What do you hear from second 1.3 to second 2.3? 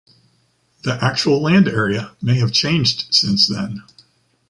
land area